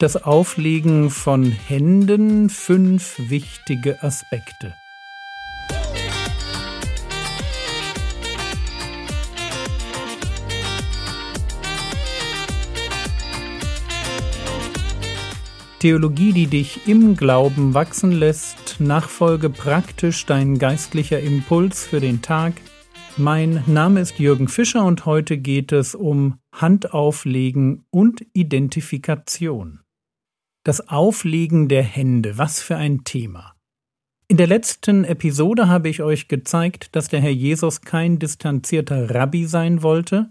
[0.00, 4.76] Das Auflegen von Händen fünf wichtige Aspekte.
[15.80, 22.52] Theologie, die dich im Glauben wachsen lässt, nachfolge praktisch dein geistlicher Impuls für den Tag.
[23.16, 29.80] Mein Name ist Jürgen Fischer und heute geht es um Handauflegen und Identifikation.
[30.68, 33.54] Das Auflegen der Hände, was für ein Thema.
[34.26, 39.46] In der letzten Episode habe ich euch gezeigt, dass der Herr Jesus kein distanzierter Rabbi
[39.46, 40.30] sein wollte,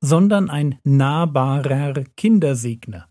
[0.00, 3.08] sondern ein nahbarer Kindersegner.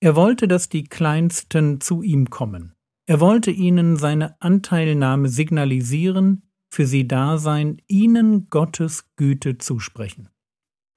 [0.00, 2.74] Er wollte, dass die Kleinsten zu ihm kommen.
[3.06, 10.28] Er wollte ihnen seine Anteilnahme signalisieren, für sie da sein, ihnen Gottes Güte zusprechen.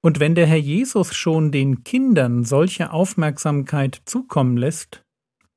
[0.01, 5.03] Und wenn der Herr Jesus schon den Kindern solche Aufmerksamkeit zukommen lässt,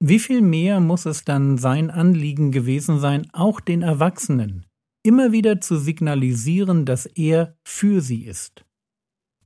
[0.01, 4.67] wie viel mehr muss es dann sein Anliegen gewesen sein, auch den Erwachsenen
[5.05, 8.65] immer wieder zu signalisieren, dass er für sie ist.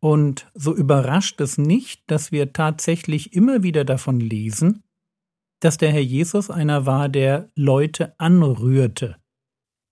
[0.01, 4.83] Und so überrascht es nicht, dass wir tatsächlich immer wieder davon lesen,
[5.61, 9.17] dass der Herr Jesus einer war, der Leute anrührte,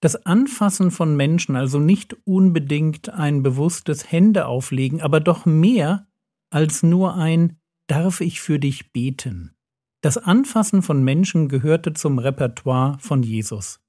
[0.04, 6.06] das Anfassen von Menschen also nicht unbedingt ein bewusstes Händeauflegen, aber doch mehr
[6.50, 9.54] als nur ein Darf ich für dich beten?
[10.02, 13.80] Das Anfassen von Menschen gehörte zum Repertoire von Jesus.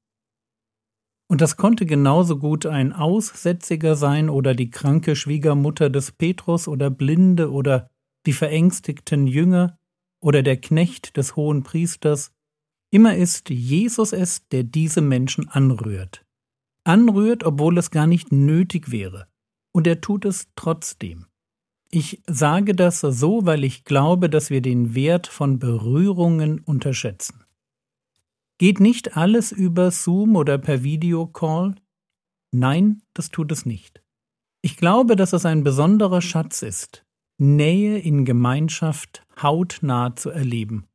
[1.28, 6.90] Und das konnte genauso gut ein Aussätziger sein oder die kranke Schwiegermutter des Petrus oder
[6.90, 7.90] Blinde oder
[8.26, 9.78] die verängstigten Jünger
[10.22, 12.35] oder der Knecht des hohen Priesters
[12.96, 16.26] Immer ist Jesus es, der diese Menschen anrührt.
[16.86, 19.28] Anrührt, obwohl es gar nicht nötig wäre.
[19.74, 21.26] Und er tut es trotzdem.
[21.92, 27.44] Ich sage das so, weil ich glaube, dass wir den Wert von Berührungen unterschätzen.
[28.60, 31.76] Geht nicht alles über Zoom oder per Videocall?
[32.54, 34.02] Nein, das tut es nicht.
[34.62, 37.06] Ich glaube, dass es ein besonderer Schatz ist,
[37.38, 40.88] Nähe in Gemeinschaft hautnah zu erleben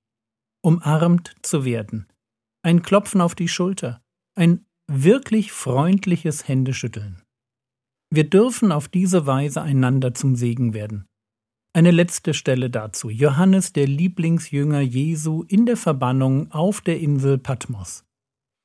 [0.62, 2.06] umarmt zu werden,
[2.62, 4.02] ein Klopfen auf die Schulter,
[4.34, 7.22] ein wirklich freundliches Händeschütteln.
[8.12, 11.06] Wir dürfen auf diese Weise einander zum Segen werden.
[11.72, 13.08] Eine letzte Stelle dazu.
[13.08, 18.04] Johannes, der Lieblingsjünger Jesu, in der Verbannung auf der Insel Patmos.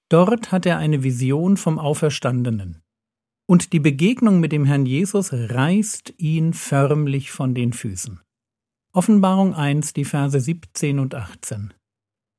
[0.09, 2.81] Dort hat er eine Vision vom Auferstandenen.
[3.47, 8.21] Und die Begegnung mit dem Herrn Jesus reißt ihn förmlich von den Füßen.
[8.91, 11.73] Offenbarung 1, die Verse 17 und 18.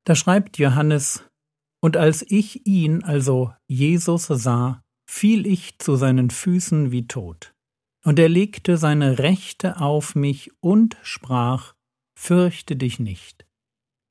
[0.07, 1.23] Da schreibt Johannes,
[1.83, 7.53] und als ich ihn, also Jesus, sah, fiel ich zu seinen Füßen wie tot.
[8.05, 11.75] Und er legte seine Rechte auf mich und sprach,
[12.17, 13.45] Fürchte dich nicht.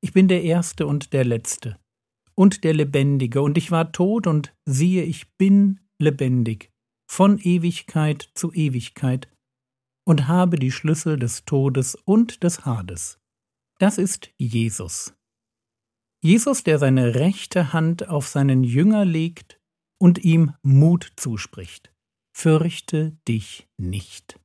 [0.02, 1.78] Ich bin der Erste und der Letzte
[2.36, 6.70] und der Lebendige, und ich war tot, und siehe, ich bin lebendig,
[7.10, 9.28] von Ewigkeit zu Ewigkeit,
[10.06, 13.18] und habe die Schlüssel des Todes und des Hades.
[13.78, 15.15] Das ist Jesus.
[16.26, 19.60] Jesus, der seine rechte Hand auf seinen Jünger legt
[20.00, 21.94] und ihm Mut zuspricht.
[22.36, 24.36] Fürchte dich nicht.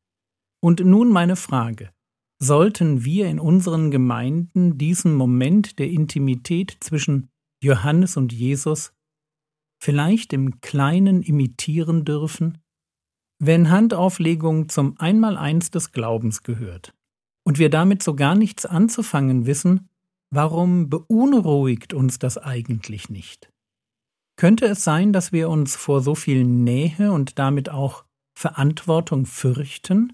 [0.61, 1.91] Und nun meine Frage.
[2.37, 7.29] Sollten wir in unseren Gemeinden diesen Moment der Intimität zwischen
[7.63, 8.93] Johannes und Jesus
[9.81, 12.59] vielleicht im Kleinen imitieren dürfen?
[13.39, 16.93] Wenn Handauflegung zum Einmaleins des Glaubens gehört
[17.43, 19.89] und wir damit so gar nichts anzufangen wissen,
[20.33, 23.51] Warum beunruhigt uns das eigentlich nicht?
[24.37, 30.13] Könnte es sein, dass wir uns vor so viel Nähe und damit auch Verantwortung fürchten?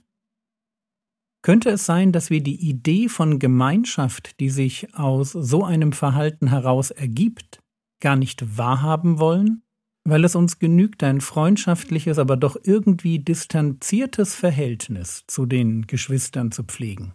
[1.44, 6.48] Könnte es sein, dass wir die Idee von Gemeinschaft, die sich aus so einem Verhalten
[6.48, 7.60] heraus ergibt,
[8.02, 9.62] gar nicht wahrhaben wollen,
[10.04, 16.64] weil es uns genügt, ein freundschaftliches, aber doch irgendwie distanziertes Verhältnis zu den Geschwistern zu
[16.64, 17.14] pflegen?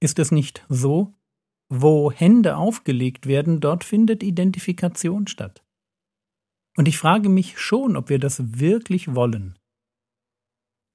[0.00, 1.14] Ist es nicht so,
[1.80, 5.64] wo Hände aufgelegt werden, dort findet Identifikation statt.
[6.76, 9.58] Und ich frage mich schon, ob wir das wirklich wollen.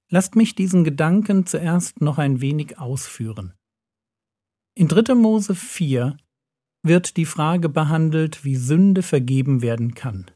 [0.10, 3.54] Lasst mich diesen Gedanken zuerst noch ein wenig ausführen.
[4.76, 5.16] In 3.
[5.16, 6.18] Mose 4
[6.84, 10.32] wird die Frage behandelt, wie Sünde vergeben werden kann.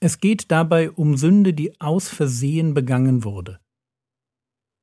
[0.00, 3.58] Es geht dabei um Sünde, die aus Versehen begangen wurde.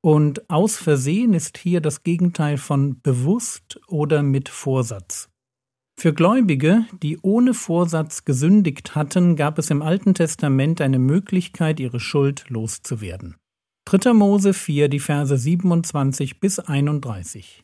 [0.03, 5.29] Und aus Versehen ist hier das Gegenteil von bewusst oder mit Vorsatz.
[5.97, 12.01] Für Gläubige, die ohne Vorsatz gesündigt hatten, gab es im Alten Testament eine Möglichkeit, ihre
[12.01, 13.37] Schuld loszuwerden.
[13.85, 14.13] 3.
[14.13, 17.63] Mose 4, die Verse 27 bis 31.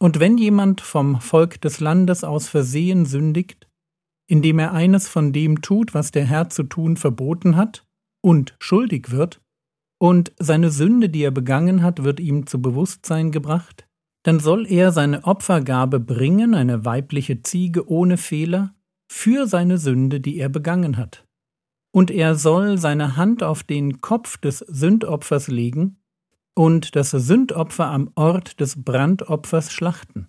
[0.00, 3.68] Und wenn jemand vom Volk des Landes aus Versehen sündigt,
[4.26, 7.86] indem er eines von dem tut, was der Herr zu tun verboten hat,
[8.20, 9.43] und schuldig wird,
[10.04, 13.86] und seine Sünde, die er begangen hat, wird ihm zu Bewusstsein gebracht,
[14.22, 18.74] dann soll er seine Opfergabe bringen, eine weibliche Ziege ohne Fehler,
[19.10, 21.26] für seine Sünde, die er begangen hat.
[21.90, 25.96] Und er soll seine Hand auf den Kopf des Sündopfers legen
[26.54, 30.28] und das Sündopfer am Ort des Brandopfers schlachten.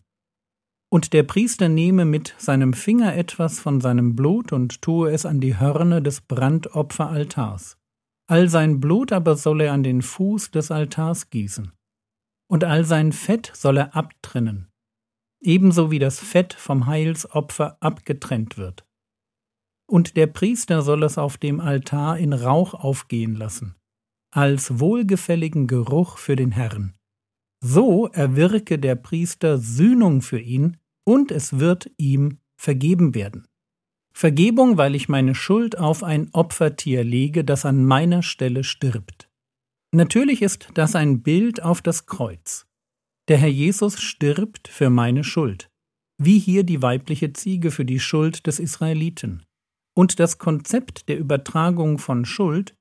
[0.90, 5.42] Und der Priester nehme mit seinem Finger etwas von seinem Blut und tue es an
[5.42, 7.78] die Hörner des Brandopferaltars.
[8.28, 11.72] All sein Blut aber soll er an den Fuß des Altars gießen.
[12.48, 14.72] Und all sein Fett soll er abtrennen,
[15.42, 18.86] ebenso wie das Fett vom Heilsopfer abgetrennt wird.
[19.88, 23.76] Und der Priester soll es auf dem Altar in Rauch aufgehen lassen,
[24.32, 26.96] als wohlgefälligen Geruch für den Herrn.
[27.64, 30.78] So erwirke der Priester Sühnung für ihn,
[31.08, 33.48] und es wird ihm vergeben werden.
[34.18, 39.30] Vergebung, weil ich meine Schuld auf ein Opfertier lege, das an meiner Stelle stirbt.
[39.94, 42.66] Natürlich ist das ein Bild auf das Kreuz.
[43.28, 45.70] Der Herr Jesus stirbt für meine Schuld,
[46.18, 49.44] wie hier die weibliche Ziege für die Schuld des Israeliten.
[49.98, 52.74] Und das Konzept der Übertragung von Schuld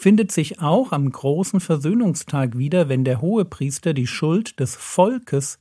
[0.00, 5.60] findet sich auch am großen Versöhnungstag wieder, wenn der Hohepriester die Schuld des Volkes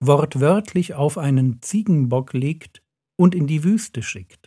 [0.00, 2.82] wortwörtlich auf einen Ziegenbock legt
[3.18, 4.39] und in die Wüste schickt.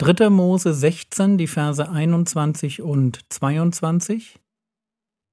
[0.00, 0.30] 3.
[0.30, 4.40] Mose 16, die Verse 21 und 22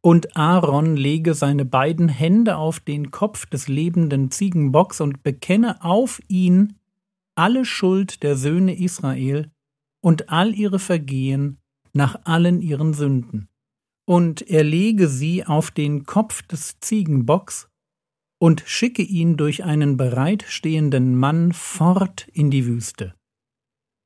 [0.01, 6.21] und Aaron lege seine beiden Hände auf den Kopf des lebenden Ziegenbocks und bekenne auf
[6.27, 6.73] ihn
[7.35, 9.49] alle Schuld der Söhne Israel
[10.01, 11.59] und all ihre Vergehen
[11.93, 13.47] nach allen ihren Sünden.
[14.05, 17.69] Und er lege sie auf den Kopf des Ziegenbocks
[18.37, 23.13] und schicke ihn durch einen bereitstehenden Mann fort in die Wüste,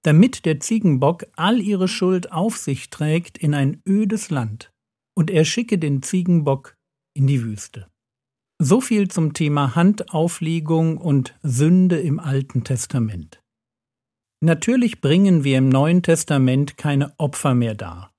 [0.03, 4.71] damit der Ziegenbock all ihre Schuld auf sich trägt in ein ödes Land
[5.15, 6.77] und er schicke den Ziegenbock
[7.13, 7.87] in die Wüste.
[8.59, 13.41] So viel zum Thema Handauflegung und Sünde im Alten Testament.
[14.43, 18.11] Natürlich bringen wir im Neuen Testament keine Opfer mehr dar,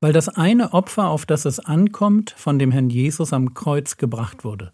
[0.00, 4.44] weil das eine Opfer, auf das es ankommt, von dem Herrn Jesus am Kreuz gebracht
[4.44, 4.72] wurde.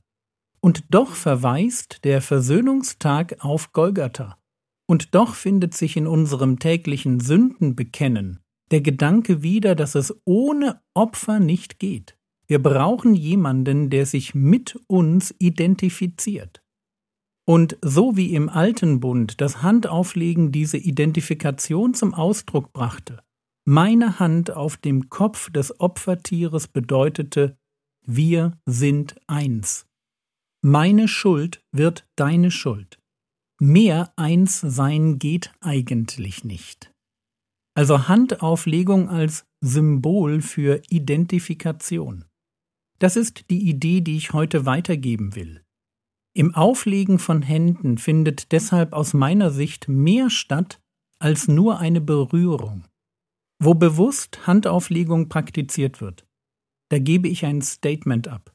[0.61, 4.39] Und doch verweist der Versöhnungstag auf Golgatha.
[4.89, 8.41] Und doch findet sich in unserem täglichen Sündenbekennen
[8.71, 12.17] der Gedanke wieder, dass es ohne Opfer nicht geht.
[12.47, 16.63] Wir brauchen jemanden, der sich mit uns identifiziert.
[17.47, 23.23] Und so wie im alten Bund das Handauflegen diese Identifikation zum Ausdruck brachte,
[23.65, 27.59] meine Hand auf dem Kopf des Opfertieres bedeutete,
[28.07, 29.87] wir sind eins.
[30.63, 32.99] Meine Schuld wird deine Schuld.
[33.61, 36.93] Mehr eins sein geht eigentlich nicht.
[37.75, 42.25] Also Handauflegung als Symbol für Identifikation.
[43.01, 45.65] Das ist die Idee, die ich heute weitergeben will.
[46.37, 50.81] Im Auflegen von Händen findet deshalb aus meiner Sicht mehr statt
[51.19, 52.85] als nur eine Berührung.
[53.61, 56.27] Wo bewusst Handauflegung praktiziert wird,
[56.91, 58.53] da gebe ich ein Statement ab.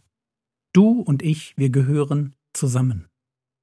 [0.74, 3.10] Du und ich, wir gehören zusammen.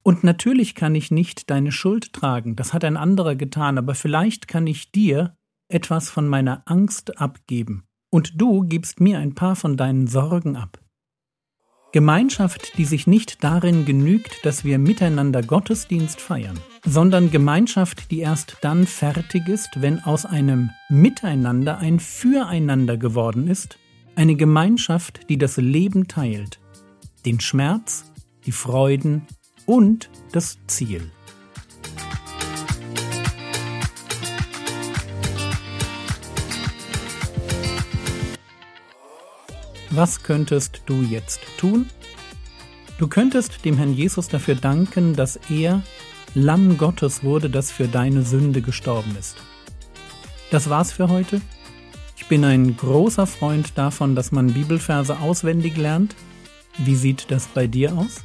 [0.02, 4.48] Und natürlich kann ich nicht deine Schuld tragen, das hat ein anderer getan, aber vielleicht
[4.48, 5.36] kann ich dir
[5.68, 10.80] etwas von meiner Angst abgeben, und du gibst mir ein paar von deinen Sorgen ab.
[11.92, 18.58] Gemeinschaft, die sich nicht darin genügt, dass wir miteinander Gottesdienst feiern, sondern Gemeinschaft, die erst
[18.60, 23.76] dann fertig ist, wenn aus einem Miteinander ein Füreinander geworden ist,
[24.14, 26.60] eine Gemeinschaft, die das Leben teilt,
[27.26, 28.12] den Schmerz,
[28.46, 29.26] die Freuden
[29.70, 31.12] und das Ziel.
[39.90, 41.88] Was könntest du jetzt tun?
[42.98, 45.84] Du könntest dem Herrn Jesus dafür danken, dass er
[46.34, 49.36] Lamm Gottes wurde, das für deine Sünde gestorben ist.
[50.50, 51.40] Das war's für heute.
[52.16, 56.16] Ich bin ein großer Freund davon, dass man Bibelverse auswendig lernt.
[56.78, 58.24] Wie sieht das bei dir aus?